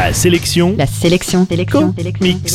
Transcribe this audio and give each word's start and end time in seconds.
La 0.00 0.14
sélection. 0.14 0.74
La 0.78 0.86
sélection. 0.86 1.46
Sélection. 1.46 1.94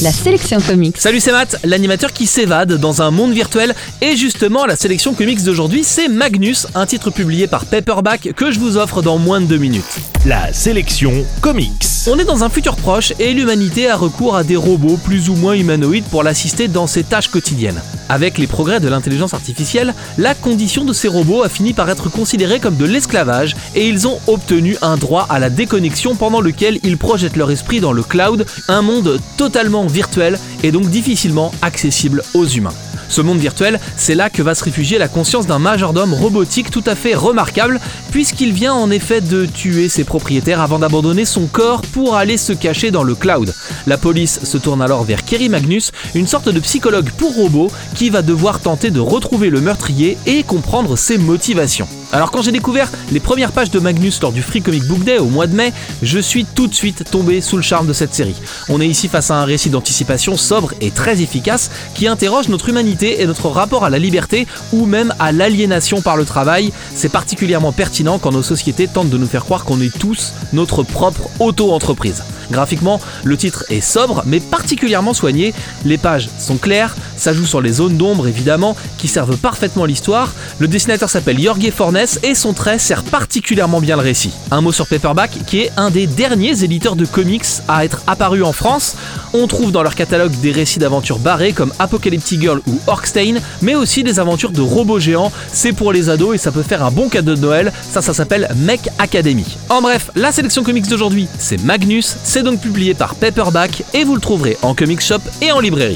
La 0.02 0.12
sélection 0.12 0.60
comics. 0.62 0.98
Salut 0.98 1.20
c'est 1.20 1.32
Matt, 1.32 1.60
l'animateur 1.64 2.12
qui 2.12 2.26
s'évade 2.26 2.74
dans 2.74 3.04
un 3.04 3.12
monde 3.12 3.34
virtuel 3.34 3.76
et 4.02 4.16
justement 4.16 4.66
la 4.66 4.76
sélection 4.76 5.14
comics 5.14 5.44
d'aujourd'hui 5.44 5.84
c'est 5.84 6.08
Magnus, 6.08 6.66
un 6.74 6.88
titre 6.88 7.12
publié 7.12 7.46
par 7.46 7.68
Paperback 7.68 8.34
que 8.36 8.50
je 8.50 8.60
vous 8.60 8.78
offre 8.78 9.04
dans 9.04 9.20
moins 9.20 9.42
de 9.42 9.46
deux 9.46 9.58
minutes. 9.58 10.15
La 10.26 10.52
sélection 10.52 11.24
comics. 11.40 11.86
On 12.08 12.18
est 12.18 12.24
dans 12.24 12.44
un 12.44 12.50
futur 12.50 12.78
proche 12.78 13.14
et 13.20 13.32
l'humanité 13.32 13.88
a 13.88 13.96
recours 13.96 14.36
à 14.36 14.44
des 14.44 14.56
robots 14.56 14.98
plus 14.98 15.30
ou 15.30 15.36
moins 15.36 15.54
humanoïdes 15.54 16.06
pour 16.06 16.24
l'assister 16.24 16.68
dans 16.68 16.88
ses 16.88 17.04
tâches 17.04 17.28
quotidiennes. 17.28 17.80
Avec 18.10 18.40
les 18.40 18.48
progrès 18.48 18.80
de 18.80 18.88
l'intelligence 18.88 19.36
artificielle, 19.36 19.94
la 20.18 20.34
condition 20.34 20.84
de 20.84 20.94
ces 20.94 21.08
robots 21.08 21.44
a 21.44 21.50
fini 21.50 21.74
par 21.74 21.92
être 21.92 22.10
considérée 22.10 22.60
comme 22.60 22.76
de 22.76 22.86
l'esclavage 22.86 23.56
et 23.76 23.88
ils 23.88 24.08
ont 24.08 24.20
obtenu 24.26 24.78
un 24.82 24.98
droit 24.98 25.28
à 25.30 25.38
la 25.38 25.52
déconnexion 25.52 26.16
pendant 26.16 26.42
lequel 26.42 26.80
ils 26.82 26.98
projettent 26.98 27.38
leur 27.38 27.52
esprit 27.52 27.80
dans 27.80 27.94
le 27.94 28.02
cloud, 28.02 28.48
un 28.68 28.82
monde 28.82 29.20
totalement 29.38 29.86
virtuel 29.86 30.40
et 30.64 30.72
donc 30.72 30.90
difficilement 30.90 31.52
accessible 31.62 32.24
aux 32.34 32.48
humains. 32.48 32.74
Ce 33.10 33.22
monde 33.22 33.40
virtuel, 33.40 33.80
c'est 33.98 34.16
là 34.16 34.30
que 34.30 34.42
va 34.42 34.56
se 34.56 34.64
réfugier 34.64 34.98
la 34.98 35.08
conscience 35.08 35.48
d'un 35.48 35.60
majordome 35.60 36.14
robotique 36.14 36.72
tout 36.72 36.84
à 36.86 36.96
fait 36.96 37.16
remarquable, 37.16 37.80
puisqu'il 38.12 38.54
vient 38.54 38.74
en 38.74 38.92
effet 38.92 39.22
de 39.22 39.46
tuer 39.46 39.90
ses 39.90 40.04
propriétaires 40.04 40.62
avant 40.62 40.80
d'abandonner 40.80 41.26
son 41.26 41.48
corps 41.48 41.82
pour 41.82 42.16
aller 42.16 42.38
se 42.38 42.54
cacher 42.54 42.92
dans 42.92 43.04
le 43.04 43.16
cloud. 43.16 43.54
La 43.88 43.98
police 43.98 44.40
se 44.44 44.58
tourne 44.58 44.82
alors 44.82 45.04
vers 45.04 45.24
Kerry 45.24 45.50
Magnus, 45.50 45.92
une 46.14 46.28
sorte 46.28 46.50
de 46.50 46.60
psychologue 46.60 47.10
pour 47.18 47.36
robots, 47.36 47.72
qui 47.96 48.10
va 48.10 48.22
devoir 48.22 48.60
tenter 48.60 48.92
de 48.92 49.00
retrouver 49.00 49.50
le 49.50 49.62
meurtrier 49.62 50.18
et 50.26 50.44
comprendre 50.44 50.96
ses 50.96 51.18
motivations. 51.18 51.88
Alors 52.16 52.32
quand 52.32 52.42
j'ai 52.42 52.54
découvert 52.54 52.90
les 53.12 53.20
premières 53.20 53.52
pages 53.52 53.72
de 53.72 53.78
Magnus 53.78 54.22
lors 54.22 54.32
du 54.32 54.42
Free 54.42 54.62
Comic 54.62 54.86
Book 54.86 55.04
Day 55.04 55.18
au 55.18 55.26
mois 55.26 55.48
de 55.48 55.54
mai, 55.54 55.74
je 56.02 56.18
suis 56.18 56.46
tout 56.46 56.68
de 56.68 56.74
suite 56.74 57.04
tombé 57.12 57.42
sous 57.42 57.58
le 57.58 57.62
charme 57.62 57.88
de 57.88 57.92
cette 57.92 58.14
série. 58.14 58.38
On 58.70 58.80
est 58.80 58.88
ici 58.88 59.10
face 59.10 59.32
à 59.32 59.36
un 59.36 59.44
récit 59.44 59.70
d'anticipation 59.70 60.38
sobre 60.38 60.74
et 60.80 60.92
très 60.92 61.22
efficace 61.22 61.70
qui 61.94 62.08
interroge 62.08 62.48
notre 62.48 62.70
humanité 62.70 63.22
et 63.22 63.28
notre 63.28 63.50
rapport 63.50 63.84
à 63.84 63.90
la 63.90 64.00
liberté 64.00 64.48
ou 64.72 64.86
même 64.86 65.14
à 65.20 65.34
l'aliénation 65.34 66.02
par 66.02 66.16
le 66.16 66.24
travail. 66.24 66.72
C'est 66.96 67.12
particulièrement 67.12 67.74
pertinent 67.74 68.18
quand 68.18 68.32
nos 68.32 68.44
sociétés 68.44 68.88
tentent 68.88 69.10
de 69.10 69.18
nous 69.18 69.28
faire 69.28 69.44
croire 69.44 69.66
qu'on 69.66 69.82
est 69.82 69.94
tous 70.00 70.32
notre 70.54 70.84
propre 70.84 71.28
auto-entreprise. 71.40 72.24
Graphiquement, 72.50 73.02
le 73.26 73.36
titre 73.36 73.66
est 73.70 73.82
sobre 73.82 74.24
mais 74.26 74.40
particulièrement 74.40 75.14
soigné. 75.14 75.54
Les 75.84 75.98
pages 75.98 76.30
sont 76.40 76.56
claires, 76.56 76.96
ça 77.18 77.34
joue 77.34 77.46
sur 77.46 77.62
les 77.62 77.74
zones 77.74 77.98
d'ombre 77.98 78.28
évidemment 78.28 78.76
qui 78.98 79.08
servent 79.08 79.38
parfaitement 79.38 79.86
l'histoire. 79.86 80.34
Le 80.60 80.68
dessinateur 80.68 81.10
s'appelle 81.10 81.42
Jorge 81.42 81.70
Fornes 81.72 82.06
et 82.24 82.36
son 82.36 82.54
trait 82.54 82.80
sert 82.80 83.04
particulièrement 83.04 83.82
bien 83.82 83.96
le 83.96 84.02
récit. 84.02 84.32
Un 84.52 84.62
mot 84.62 84.72
sur 84.72 84.88
Paperback 84.88 85.32
qui 85.46 85.62
est 85.62 85.72
un 85.78 85.90
des 85.90 86.08
derniers 86.08 86.64
éditeurs 86.64 86.96
de 86.96 87.06
comics 87.06 87.46
à 87.68 87.86
être 87.86 88.02
apparu 88.08 88.44
en 88.44 88.54
France. 88.54 88.96
On 89.34 89.48
trouve 89.48 89.72
dans 89.72 89.84
leur 89.84 89.96
catalogue 89.96 90.32
des 90.42 90.52
récits 90.52 90.80
d'aventures 90.80 91.20
barrés 91.20 91.54
comme 91.54 91.74
Apocalyptic 91.80 92.42
Girl 92.42 92.62
ou 92.68 92.80
Orkstein, 92.88 93.40
mais 93.62 93.76
aussi 93.76 94.04
des 94.04 94.20
aventures 94.20 94.52
de 94.52 94.62
robots 94.62 95.00
géants. 95.00 95.32
C'est 95.52 95.74
pour 95.74 95.92
les 95.92 96.10
ados 96.10 96.36
et 96.36 96.38
ça 96.38 96.52
peut 96.52 96.64
faire 96.64 96.84
un 96.84 96.92
bon 96.92 97.10
cadeau 97.10 97.36
de 97.36 97.42
Noël. 97.42 97.74
Ça, 97.92 98.02
ça 98.02 98.14
s'appelle 98.14 98.50
Mech 98.56 98.82
Academy. 99.00 99.58
En 99.70 99.82
bref, 99.82 100.12
la 100.16 100.32
sélection 100.32 100.64
comics 100.64 100.88
d'aujourd'hui, 100.88 101.28
c'est 101.38 101.62
Magnus. 101.64 102.16
C'est 102.24 102.44
donc 102.44 102.62
publié 102.62 102.94
par 102.94 103.16
Paperback 103.16 103.84
et 103.94 104.04
vous 104.04 104.16
le 104.16 104.22
trouverez 104.22 104.58
en 104.62 104.74
comic 104.74 105.02
shop 105.02 105.20
et 105.42 105.52
en 105.52 105.60
librairie. 105.60 105.96